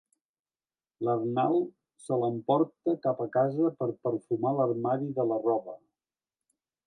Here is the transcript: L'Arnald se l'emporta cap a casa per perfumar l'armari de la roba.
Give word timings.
L'Arnald 1.07 1.67
se 2.05 2.17
l'emporta 2.23 2.95
cap 3.05 3.21
a 3.27 3.29
casa 3.37 3.71
per 3.83 3.89
perfumar 4.07 4.57
l'armari 4.61 5.11
de 5.21 5.27
la 5.33 5.41
roba. 5.45 5.77